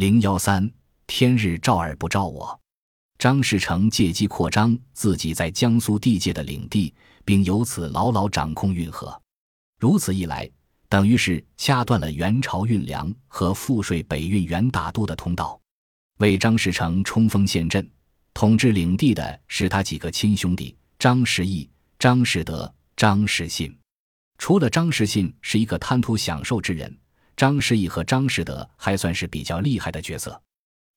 [0.00, 0.72] 零幺三，
[1.06, 2.58] 天日照而不照我。
[3.18, 9.20] 张士诚借机扩张自己在江苏地界的领地，并由此牢牢掌控运河。
[9.78, 10.50] 如此一来，
[10.88, 15.60] 等于是掐断了元朝运粮和赋税北运元大都的通道。
[16.16, 17.86] 为张士诚冲锋陷阵、
[18.32, 23.76] 统治领地的是他几个亲兄弟张士义、张士德、张士信。
[24.38, 26.98] 除了张士信是一个贪图享受之人，
[27.40, 30.38] 张士义和张士德还算是比较厉害的角色。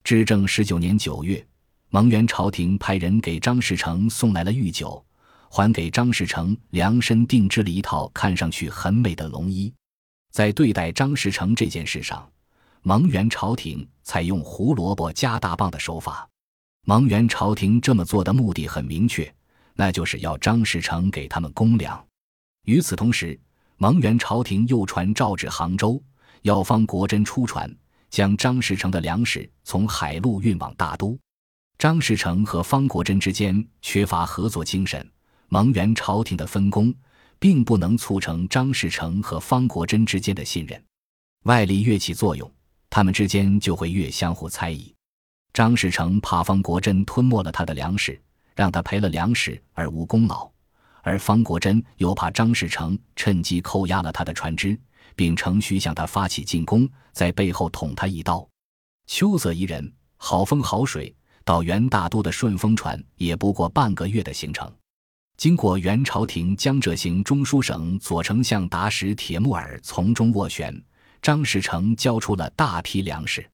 [0.03, 1.41] 至正十九年九月。
[1.89, 5.01] 蒙元朝廷派人给张士诚送来了御酒，
[5.49, 9.73] 还给张士诚量身定制了一套看上去很美的龙衣。
[10.34, 12.29] 在对待张士诚这件事上，
[12.81, 16.27] 蒙元朝廷采用胡萝卜加大棒的手法。
[16.85, 19.34] 蒙元朝廷这么做的目的很明确，
[19.75, 22.05] 那就是要张士诚给他们公粮。
[22.65, 23.39] 与此同时，
[23.77, 26.03] 蒙元朝廷又传诏至杭州，
[26.43, 27.73] 要方国珍出船，
[28.09, 31.17] 将张士诚的粮食从海路运往大都。
[31.77, 35.09] 张士诚和方国珍之间缺乏合作精神，
[35.48, 36.93] 蒙元朝廷的分工
[37.40, 40.81] 并不能促成张士诚和方国珍之间的信任。
[41.43, 42.49] 外力越起作用，
[42.90, 44.93] 他们之间就会越相互猜疑。
[45.53, 48.21] 张士诚怕方国珍吞没了他的粮食，
[48.53, 50.51] 让他赔了粮食而无功劳；
[51.03, 54.77] 而方国珍又怕张士诚趁机扣押了他的船只，
[55.15, 58.48] 并乘虚向他发起进攻，在背后捅他一刀。
[59.07, 61.13] 秋色宜人，好风好水。
[61.46, 64.72] 到元大都的顺风船也不过半个月的行程。
[65.35, 70.74] 经过元朝廷江浙行中书省左丞相达什铁木儿从中斡旋，
[71.22, 73.46] 张士诚交出了大批粮食。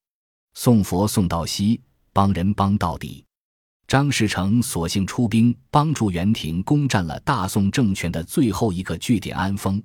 [0.53, 1.81] 送佛送到西，
[2.13, 3.25] 帮人帮到底。
[3.87, 9.81] 张士诚索性出兵帮助元廷攻占了大宋政权的最后一个据点安丰，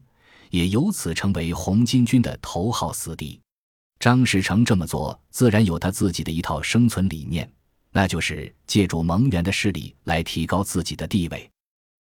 [0.51, 3.41] 也由此成为红巾军的头号死敌。
[3.99, 7.51] 张士诚这么做，自然有他自己的一套生存理念。
[7.91, 11.49] 那就是借助蒙元的势力来提高自己的地位，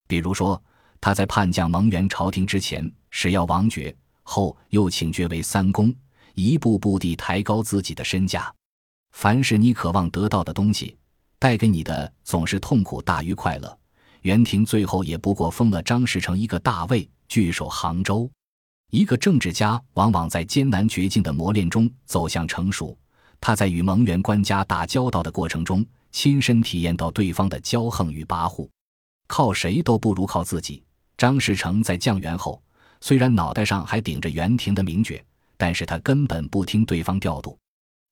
[0.08, 0.60] 比如说
[1.00, 5.94] 他在叛将蒙元朝廷之前是要王爵，后又请爵为三公，
[6.34, 8.52] 一步步地抬高自己的身价。
[9.12, 10.96] 凡是你渴望得到的东西，
[11.38, 13.78] 带给你的总是痛苦大于快乐。
[14.22, 18.30] 元廷最后也不过封了张士诚一个大尉，据守杭州。
[18.92, 22.96] 一个政治家往往在艰难绝境的磨练中走向成熟。
[23.40, 28.68] 他在与蒙元官家打交道的过程中，亲身体验到对方的骄横与跋扈，
[29.26, 30.80] 靠谁都不如靠自己。
[31.18, 32.62] 张士诚在降元后，
[33.00, 35.20] 虽然脑袋上还顶着元廷的名爵，
[35.56, 37.58] 但是他根本不听对方调度。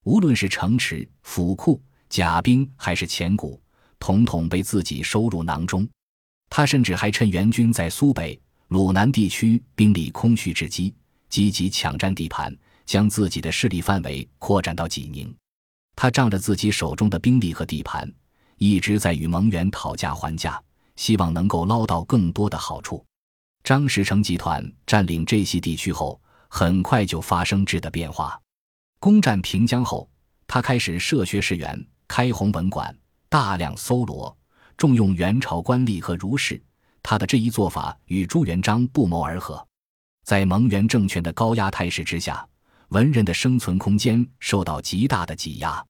[0.03, 3.57] 无论是城池、府库、甲兵还是钱谷，
[3.99, 5.87] 统统被自己收入囊中。
[6.49, 8.37] 他甚至还趁元军在苏北、
[8.73, 10.95] 鲁南地区兵力空虚之机，
[11.29, 12.51] 积极抢占地盘。
[12.87, 15.31] 将自己的势力范围扩展到济宁，
[15.95, 18.11] 他仗着自己手中的兵力和地盘，
[18.57, 20.59] 一直在与蒙元讨价还价，
[20.95, 23.05] 希望能够捞到更多的好处。
[23.63, 28.41] 张士诚集团占领这些地区后，很快就发生质的变化。
[28.99, 30.09] 攻占平江后，
[30.47, 32.93] 他开始设学士园，开弘文馆，
[33.29, 34.35] 大量搜罗，
[34.75, 36.59] 重用元朝官吏和儒士。
[37.03, 39.63] 他的这一做法与朱元璋不谋而合。
[40.23, 42.43] 在蒙元政权的高压态势之下。
[42.89, 45.83] 文人的生存空间受到极大的挤压，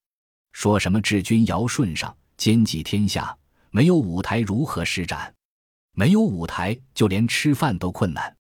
[0.53, 3.37] 说什么治军尧舜上，兼济天下，
[3.71, 5.33] 没有舞台如何施展？
[5.95, 8.33] 没有舞台，就连吃饭都困难。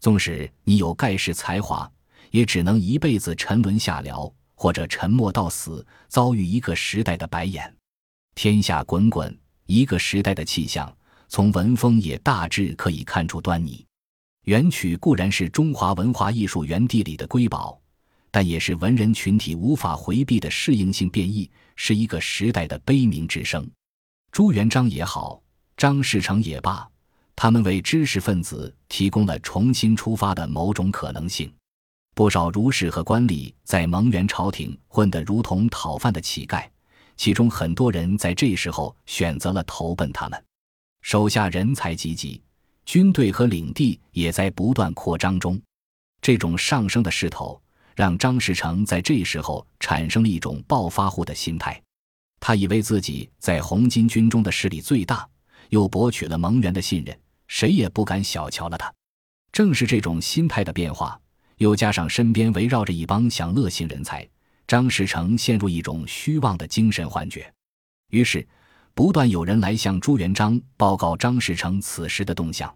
[0.00, 1.88] 纵使你有盖世才华，
[2.32, 7.72] 也只能一辈子沉沦下僚，或者沉默到死，遭遇一个时代的白眼。
[8.34, 10.92] 天下滚滚，一个时代的气象，
[11.30, 13.86] 从文风也大致可以看出端倪。
[14.44, 17.80] 元曲固然是中华文化艺术园地里的瑰宝。
[18.32, 23.68] 但也是文人群体无法回避的适应性变异，是一个时代的悲鸣之声。
[24.30, 25.42] 朱元璋也好，
[25.76, 26.88] 张士诚也罢，
[27.34, 31.52] 他们为知识分子提供了重新出发的某种可能性。
[32.14, 36.64] 不少儒士和官吏在蒙元朝廷混得如同讨饭的乞丐，
[37.16, 40.40] 其中很多人在这时候选择了投奔他们。
[41.02, 42.42] 手下人才济济，
[42.84, 45.60] 军队和领地也在不断扩张中。
[46.20, 47.60] 这种上升的势头。
[47.96, 51.78] 让张士诚在这时候产生了一种暴发户的心态，
[52.38, 55.28] 他以为自己在红巾军中的势力最大，
[55.68, 57.14] 又博取了蒙元的信任，
[57.46, 58.90] 谁也不敢小瞧了他。
[59.52, 61.20] 正是这种心态的变化，
[61.58, 64.26] 又加上身边围绕着一帮享乐型人才，
[64.66, 67.52] 张士诚陷入一种虚妄的精神幻觉。
[68.08, 68.48] 于是，
[69.00, 72.70] 不断有人来向朱元璋报告张士诚此时的动向，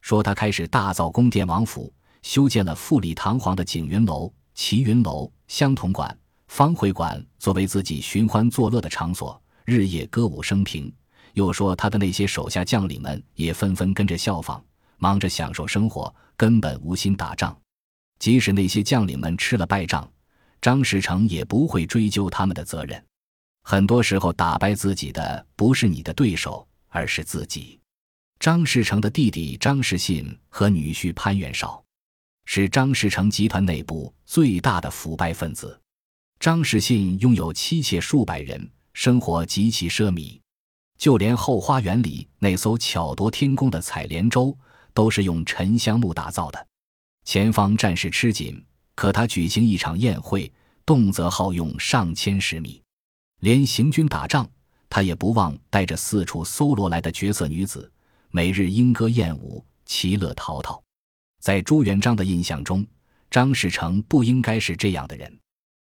[0.00, 1.92] 说他开始大造宫殿王府，
[2.22, 4.32] 修建了富丽堂皇的景云楼。
[4.54, 6.16] 齐云楼、相同馆、
[6.46, 10.90] 方会馆作为自己寻欢作乐的场所，日夜歌舞升平。
[11.32, 14.64] 又说他的那些手下将领们也纷纷跟着效仿，
[14.98, 17.58] 忙着享受生活，根本无心打仗。
[18.20, 20.08] 即使那些将领们吃了败仗，
[20.60, 23.04] 张士诚也不会追究他们的责任。
[23.68, 27.80] 很多时候，打败自己的不是你的对手，而是自己。
[28.38, 31.82] 张士诚的弟弟张士信和女婿潘元绍，
[32.44, 35.76] 是张士诚集团内部最大的腐败分子。
[36.38, 40.38] 张士信拥有妻妾数百人，生活极其奢靡，
[40.96, 44.56] 就连后花园里那艘巧夺天工的采莲舟，
[44.94, 46.66] 都是用沉香木打造的。
[47.24, 48.64] 前方战事吃紧，
[48.94, 50.52] 可他举行一场宴会，
[50.84, 52.80] 动辄耗用上千石米。
[53.46, 54.44] 连行军打仗，
[54.90, 57.88] 他也不忘带着四处搜罗来的绝色女子。
[58.32, 60.82] 每日莺歌燕舞，其乐陶陶。
[61.40, 62.84] 在朱元璋的印象中，
[63.30, 65.32] 张士诚不应该是这样的人，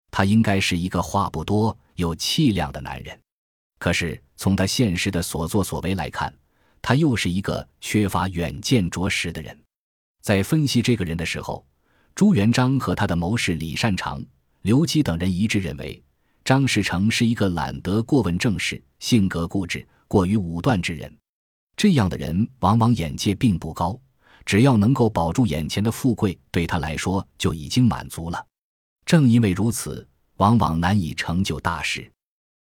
[0.09, 3.19] 他应该是一个话不多、有气量的男人。
[3.77, 6.33] 可是从他现实的所作所为来看，
[6.81, 9.61] 他又是一个缺乏远见卓识的人。
[10.21, 11.67] 在分析这个人的时候，
[12.15, 14.23] 朱元璋和他的谋士李善长、
[14.61, 16.01] 刘基等人一致认为，
[16.49, 21.15] 张士诚是一个懒得过问政事、性格固执、过于武断之人。
[21.77, 23.95] 这样的人往往眼界并不高，
[24.47, 28.43] 只要能够保住眼前的富贵，对他来说就已经满足了。
[29.05, 30.07] 正因为如此，
[30.37, 32.11] 往往难以成就大事。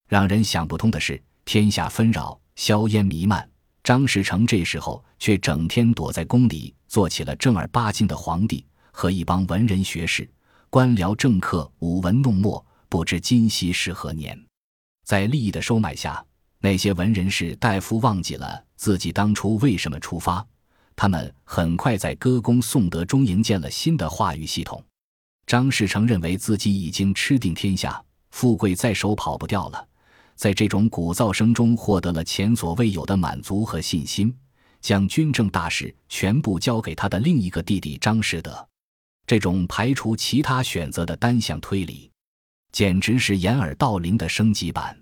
[0.09, 3.49] 让人想不通的是，天下纷扰，硝烟弥漫，
[3.85, 10.29] 张士诚这时候却整天躲在宫里，做起了正儿八经的皇帝，和一帮文人学士、
[10.71, 14.41] 官僚政客舞文弄墨，不知今夕是何年。
[15.05, 16.25] 在利益的收买下。
[16.59, 20.45] 那些文人士大夫忘记了自己当初为什么出发，
[20.97, 24.83] 他们很快在歌功颂德中营建了新的话语系统。
[25.47, 29.87] 张士诚认为自己已经吃定天下，富贵在手，跑不掉了。
[30.35, 34.35] 在这种鼓噪声中，获得了前所未有的满足和信心，
[34.81, 38.67] 将军政大事全部交给他的另一个弟弟张士德。
[39.27, 42.11] 这种排除其他选择的单向推理，
[42.77, 44.95] 简直是掩耳盗铃的升级版。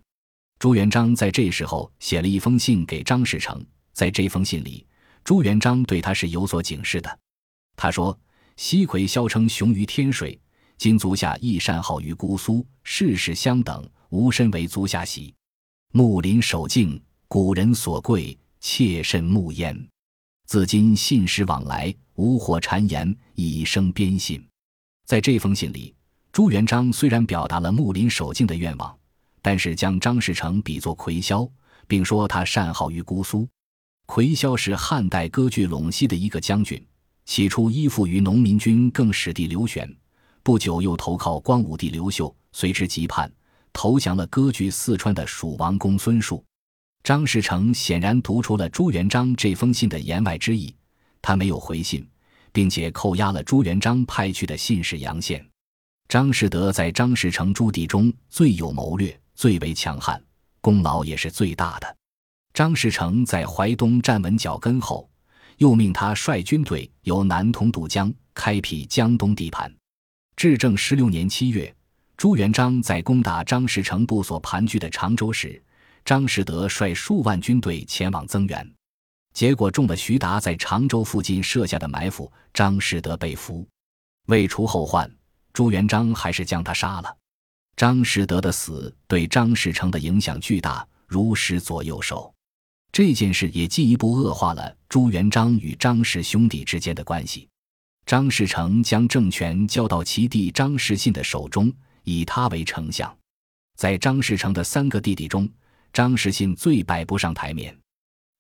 [0.61, 3.61] 朱元璋在这时候写了一封信给张士诚，
[3.93, 4.87] 在这封信里，
[5.25, 7.19] 朱元璋对他是有所警示的。
[7.75, 8.17] 他说
[8.57, 10.41] ：“西魁萧称雄于天水，
[10.79, 15.35] 今足下亦善好于姑苏，世事相等，吾身为足下喜。
[15.91, 19.77] 木林守静，古人所贵，切慎慕焉。
[20.47, 24.41] 自今信使往来，无或谗言，以生边信。”
[25.07, 25.94] 在这封信里，
[26.35, 28.93] 朱元璋虽然表达了木林守静的愿望。
[29.41, 31.47] 但是将张士诚比作魁霄，
[31.87, 33.47] 并说他善好于姑苏。
[34.07, 36.83] 魁霄是汉代割据陇西的一个将军，
[37.27, 39.87] 起初依附于农民军更始帝刘玄，
[40.43, 43.31] 不久又投靠光武帝刘秀，随之即叛，
[43.71, 46.43] 投降了割据四川的蜀王公孙述。
[47.03, 50.75] 张士诚显然读出了朱元璋这封信的言外之意，
[51.21, 52.09] 他没有回信，
[52.51, 55.47] 并且扣押了朱元璋派去的信使杨宪。
[56.15, 59.21] 张士德在张士诚诸弟中最有谋略。
[59.35, 60.23] 最为强悍，
[60.61, 61.97] 功劳也是最大的。
[62.53, 65.11] 张士诚在淮东站稳脚跟后，
[65.57, 69.75] 又命他率军队由南通渡江，开辟江东地盘。
[70.37, 71.75] 至正十六年七月，
[72.17, 75.61] 朱元璋在攻打张士诚部所盘踞的常州时，
[76.05, 78.73] 张士德率数万军队前往增援，
[79.33, 83.67] 结果中了徐达在常州附近设下的埋伏，张士德被俘。
[84.27, 85.13] 为除后患，
[85.55, 87.17] 朱元璋还是将他杀了。
[87.77, 92.33] 张士德的死对张士诚的影响巨大，如失左右手。
[92.93, 97.49] 这件事也进一步恶化了朱元璋与张氏兄弟之间的关系。
[98.07, 103.17] 张士诚将政权交到其弟张士信的手中，以他为丞相。
[103.77, 105.49] 在张士诚的三个弟弟中，
[105.93, 107.77] 张士信最摆不上台面。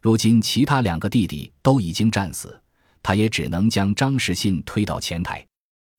[0.03, 2.61] 如今其他两个弟弟都已经战死，
[3.03, 5.45] 他也只能将张士信推到前台，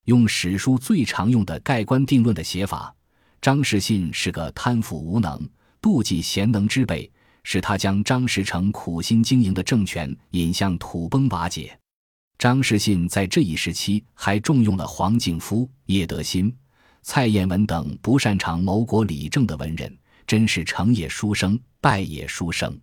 [0.05, 2.93] 用史书最常用的盖棺定论的写法。
[3.41, 5.39] 张士信是个贪腐无能、
[5.81, 7.11] 妒忌贤能之辈，
[7.43, 11.77] 使他将张士诚苦心经营的政权引向土崩瓦解。
[12.37, 16.53] 张士信在这一时期还重用了黄敬夫、叶德新、
[17.01, 19.95] 蔡彦文等不擅长谋国理政的文人，
[20.25, 22.77] 真是成也书生，败也书生。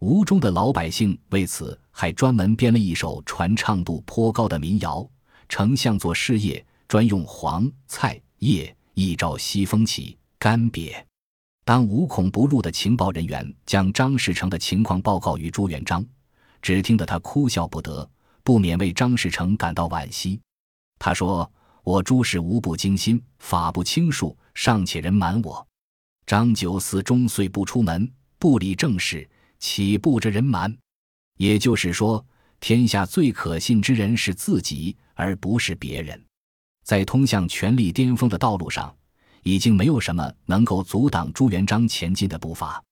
[0.00, 5.08] 吴中的老百姓为此还专门编了一首传唱度颇高的民谣
[5.48, 10.94] ：“丞相做事业，专用黄、蔡、叶。”一朝西风起，干瘪。
[11.64, 16.06] 当无孔不入的情报人员将张士诚的情况报告于朱元璋，
[16.62, 18.08] 只听得他哭笑不得，
[18.44, 20.40] 不免为张士诚感到惋惜。
[20.96, 21.50] 他说
[21.82, 25.66] ：“我诸事无不精心，法不轻数，尚且人瞒我。
[26.24, 28.08] 张九思终岁不出门，
[28.38, 30.72] 不理政事，岂不着人瞒？
[31.38, 32.24] 也就是说，
[32.60, 36.22] 天下最可信之人是自己，而不是别人。
[36.84, 38.94] 在通向权力巅峰的道路上，
[39.42, 42.82] 已经没有什么能够阻挡朱元璋前进的步伐。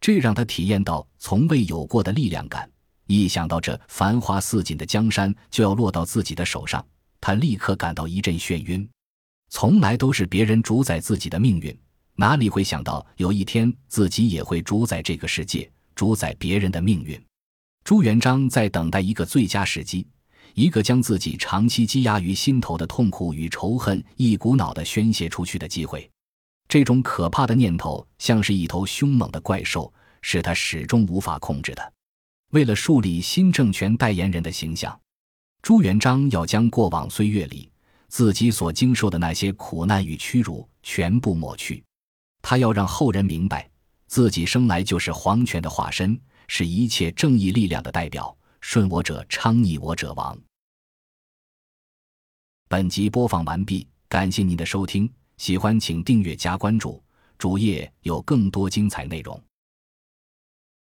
[0.00, 2.70] 这让他体验到从未有过的力量感。
[3.06, 6.84] 一想到这繁华似锦的江山就要落到自己的手上，
[7.20, 8.88] 他立刻感到一阵眩晕。
[9.50, 11.78] 从来都是别人主宰自己的命运，
[12.16, 17.22] 哪里会想到有一天自己也会主宰这个世界，主宰别人的命运？
[17.84, 20.06] 朱元璋在等待一个最佳时机，
[20.54, 26.08] 一个将自己长期积压于心头的痛苦与仇恨一股脑的宣泄出去的机会。
[26.68, 29.92] 这种可怕的念头像是一头凶猛的怪兽，
[30.22, 31.92] 是他始终无法控制的。
[32.52, 34.98] 为了树立新政权代言人的形象，
[35.60, 37.70] 朱元璋要将过往岁月里
[38.08, 41.82] 自己所经受的那些苦难与屈辱全部抹去。
[42.42, 43.68] 他要让后人明白，
[44.06, 48.36] 自己生来就是皇权的化身，是一切正义力量的代表。
[48.66, 50.36] 顺我者昌，逆我者亡。
[52.66, 57.00] 本集播放完毕，感谢您的收听，喜欢请订阅加关注，
[57.36, 59.38] 主页有更多精彩内容。